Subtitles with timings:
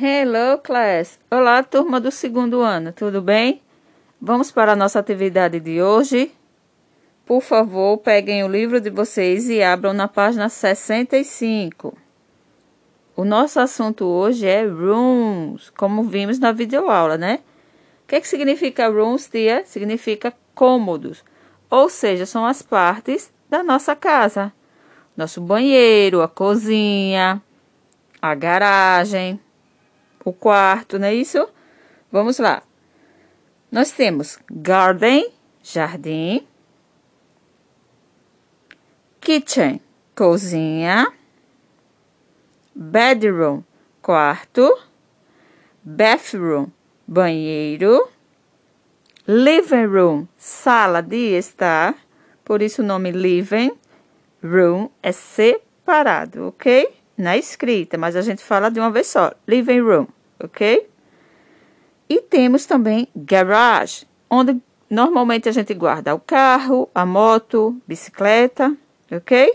[0.00, 1.18] Hello, class!
[1.28, 3.60] Olá, turma do segundo ano, tudo bem?
[4.20, 6.30] Vamos para a nossa atividade de hoje.
[7.26, 11.98] Por favor, peguem o livro de vocês e abram na página 65.
[13.16, 17.40] O nosso assunto hoje é rooms, como vimos na videoaula, né?
[18.04, 19.64] O que, é que significa rooms, tia?
[19.66, 21.24] Significa cômodos,
[21.68, 24.52] ou seja, são as partes da nossa casa.
[25.16, 27.42] Nosso banheiro, a cozinha,
[28.22, 29.40] a garagem,
[30.24, 31.48] o quarto, não é isso?
[32.10, 32.62] Vamos lá.
[33.70, 35.30] Nós temos garden,
[35.62, 36.46] jardim,
[39.20, 39.80] kitchen,
[40.16, 41.12] cozinha,
[42.74, 43.62] bedroom,
[44.00, 44.78] quarto,
[45.84, 46.68] bathroom,
[47.06, 48.08] banheiro,
[49.26, 51.94] living room, sala de estar,
[52.42, 53.72] por isso o nome living
[54.42, 56.88] room é separado, ok?
[57.16, 60.06] Na escrita, mas a gente fala de uma vez só, living room,
[60.42, 60.88] ok?
[62.08, 68.74] E temos também garage, onde normalmente a gente guarda o carro, a moto, bicicleta,
[69.10, 69.54] ok?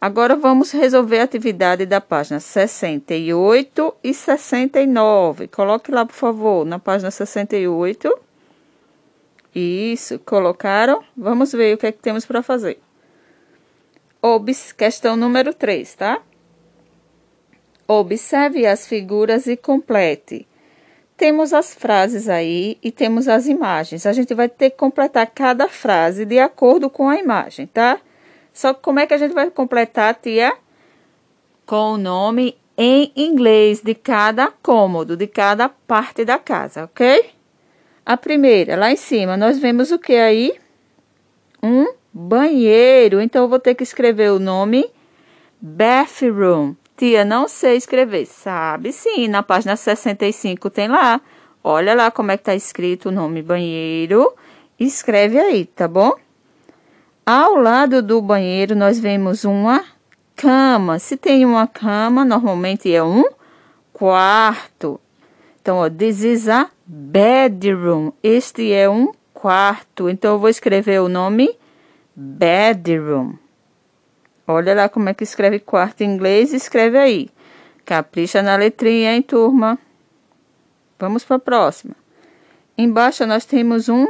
[0.00, 5.48] Agora vamos resolver a atividade da página 68 e 69.
[5.48, 8.18] Coloque lá, por favor, na página 68.
[9.54, 11.02] Isso, colocaram?
[11.16, 12.78] Vamos ver o que é que temos para fazer.
[14.20, 16.20] Obs, questão número 3, tá?
[17.88, 20.46] Observe as figuras e complete.
[21.16, 24.04] Temos as frases aí e temos as imagens.
[24.04, 27.98] A gente vai ter que completar cada frase de acordo com a imagem, tá?
[28.52, 30.52] Só que como é que a gente vai completar, tia?
[31.64, 37.30] Com o nome em inglês de cada cômodo, de cada parte da casa, ok?
[38.04, 40.54] A primeira, lá em cima, nós vemos o que aí?
[41.62, 43.20] Um banheiro.
[43.20, 44.88] Então, eu vou ter que escrever o nome
[45.60, 46.74] bathroom.
[46.96, 48.26] Tia, não sei escrever.
[48.26, 51.20] Sabe sim, na página 65 tem lá.
[51.62, 54.32] Olha lá como é que tá escrito o nome banheiro.
[54.78, 56.14] Escreve aí, tá bom?
[57.24, 59.84] Ao lado do banheiro, nós vemos uma
[60.36, 60.98] cama.
[60.98, 63.24] Se tem uma cama, normalmente é um
[63.92, 65.00] quarto.
[65.60, 68.12] Então, ó, this is a bedroom.
[68.22, 70.08] Este é um quarto.
[70.08, 71.58] Então, eu vou escrever o nome
[72.14, 73.34] bedroom.
[74.46, 77.30] Olha lá como é que escreve quarto em inglês, escreve aí.
[77.84, 79.78] Capricha na letrinha, hein, turma?
[80.98, 81.94] Vamos para a próxima.
[82.78, 84.06] Embaixo nós temos um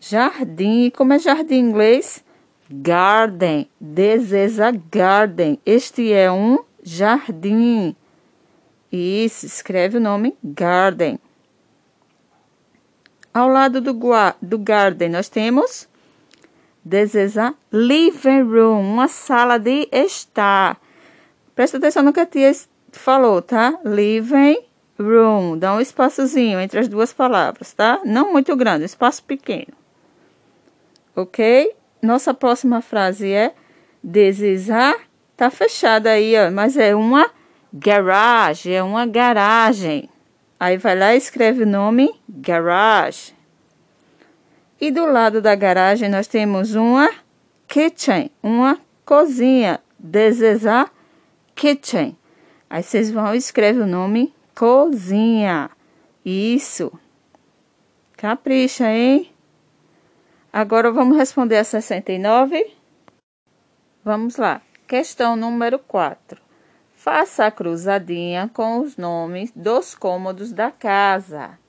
[0.00, 0.90] jardim.
[0.90, 2.24] Como é jardim em inglês?
[2.70, 3.68] Garden.
[3.78, 5.58] This is a garden.
[5.66, 7.94] Este é um jardim.
[8.90, 11.18] Isso, escreve o nome garden.
[13.32, 13.98] Ao lado do,
[14.42, 15.88] do garden, nós temos
[16.84, 20.80] deseja living room, uma sala de estar.
[21.54, 22.52] Presta atenção no que a tia
[22.90, 23.78] falou, tá?
[23.84, 24.58] Living
[24.98, 28.00] room, dá um espaçozinho entre as duas palavras, tá?
[28.04, 29.72] Não muito grande, espaço pequeno.
[31.14, 31.74] Ok?
[32.00, 33.54] Nossa próxima frase é
[34.02, 34.94] desejar.
[35.36, 37.30] Tá fechada aí, ó, mas é uma
[37.72, 40.08] garage, é uma garagem.
[40.58, 43.34] Aí vai lá e escreve o nome garage.
[44.82, 47.08] E do lado da garagem nós temos uma
[47.68, 49.80] kitchen, uma cozinha.
[49.96, 50.92] Desejar
[51.54, 52.18] kitchen.
[52.68, 55.70] Aí vocês vão escrever o nome cozinha.
[56.24, 56.92] Isso.
[58.16, 59.30] Capricha, hein?
[60.52, 62.68] Agora vamos responder a 69.
[64.04, 64.60] Vamos lá.
[64.88, 66.42] Questão número 4.
[66.96, 71.61] Faça a cruzadinha com os nomes dos cômodos da casa.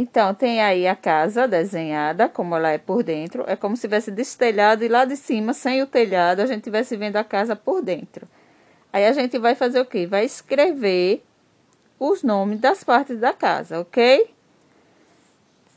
[0.00, 3.42] Então, tem aí a casa desenhada, como ela é por dentro.
[3.48, 6.96] É como se tivesse destelhado e lá de cima, sem o telhado, a gente estivesse
[6.96, 8.28] vendo a casa por dentro.
[8.92, 10.06] Aí a gente vai fazer o quê?
[10.06, 11.24] Vai escrever
[11.98, 14.32] os nomes das partes da casa, ok?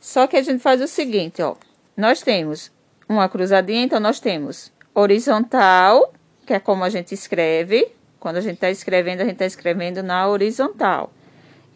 [0.00, 1.56] Só que a gente faz o seguinte, ó.
[1.96, 2.70] Nós temos
[3.08, 6.12] uma cruzadinha, então nós temos horizontal,
[6.46, 7.88] que é como a gente escreve.
[8.20, 11.12] Quando a gente está escrevendo, a gente está escrevendo na horizontal.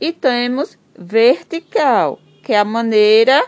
[0.00, 3.44] E temos vertical, que é a maneira,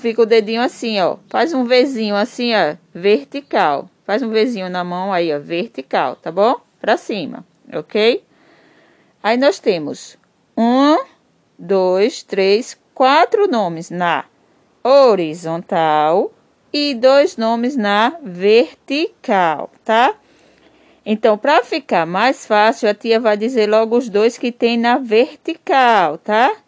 [0.00, 1.18] fica o dedinho assim, ó.
[1.28, 3.90] Faz um Vzinho assim, ó, vertical.
[4.06, 6.58] Faz um Vzinho na mão aí, ó, vertical, tá bom?
[6.80, 8.24] Pra cima, ok?
[9.22, 10.16] Aí nós temos
[10.56, 10.96] um,
[11.58, 14.24] dois, três, quatro nomes na
[14.82, 16.32] horizontal
[16.72, 20.14] e dois nomes na vertical, tá?
[21.04, 24.96] Então, para ficar mais fácil, a tia vai dizer logo os dois que tem na
[24.96, 26.61] vertical, tá?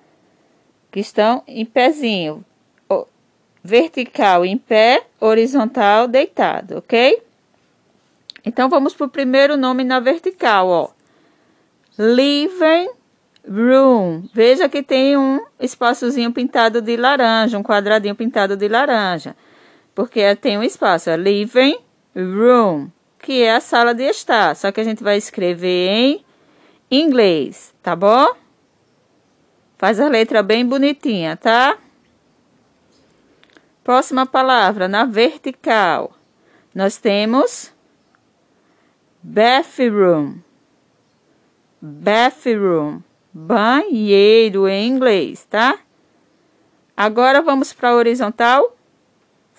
[0.95, 2.45] Que estão em pezinho.
[3.65, 7.21] Vertical em pé, horizontal deitado, ok?
[8.45, 10.91] Então, vamos para o primeiro nome na vertical, ó.
[11.99, 12.91] Living
[13.45, 14.29] room.
[14.33, 19.35] Veja que tem um espaçozinho pintado de laranja, um quadradinho pintado de laranja.
[19.97, 21.77] Porque tem um espaço, é living
[22.15, 22.89] room,
[23.19, 24.55] que é a sala de estar.
[24.55, 26.25] Só que a gente vai escrever em
[26.89, 28.44] inglês, tá bom?
[29.77, 31.77] Faz a letra bem bonitinha, tá?
[33.83, 36.13] Próxima palavra, na vertical.
[36.75, 37.73] Nós temos
[39.23, 40.39] bathroom.
[41.81, 43.03] Bathroom.
[43.33, 45.79] Banheiro em inglês, tá?
[46.97, 48.77] Agora vamos para a horizontal.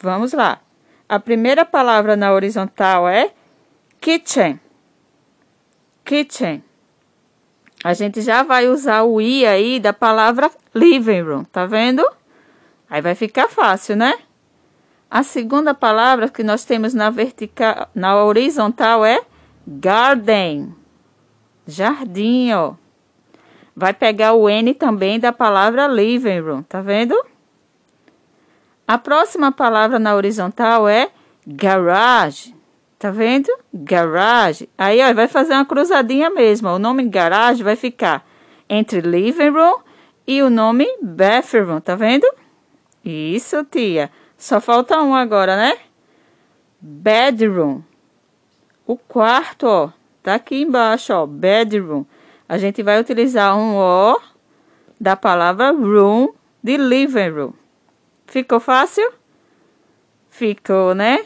[0.02, 0.62] Vamos lá.
[1.08, 3.32] A primeira palavra na horizontal é
[4.00, 4.60] kitchen.
[6.04, 6.64] Kitchen.
[7.84, 12.04] A gente já vai usar o i aí da palavra living room, tá vendo?
[12.90, 14.16] Aí vai ficar fácil, né?
[15.10, 19.22] A segunda palavra que nós temos na vertical, na horizontal é
[19.68, 20.74] garden.
[21.68, 22.74] Jardim, ó.
[23.76, 27.16] Vai pegar o N também da palavra living room, tá vendo?
[28.88, 31.10] A próxima palavra na horizontal é
[31.46, 32.55] garage.
[32.98, 33.50] Tá vendo?
[33.74, 34.70] Garage.
[34.78, 36.70] Aí, ó, vai fazer uma cruzadinha mesmo.
[36.70, 38.26] O nome garage vai ficar
[38.70, 39.80] entre living room
[40.26, 42.26] e o nome bathroom, tá vendo?
[43.04, 44.10] Isso, tia.
[44.38, 45.78] Só falta um agora, né?
[46.80, 47.82] Bedroom.
[48.88, 49.90] O quarto, ó,
[50.24, 52.06] tá aqui embaixo, ó, bedroom.
[52.48, 54.20] A gente vai utilizar um O
[55.00, 56.34] da palavra room
[56.64, 57.54] de living room.
[58.28, 59.12] Ficou fácil?
[60.30, 61.26] Ficou, né?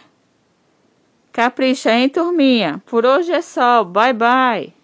[1.39, 2.83] Capricha, hein, turminha?
[2.85, 3.81] Por hoje é só.
[3.85, 4.78] Bye, bye.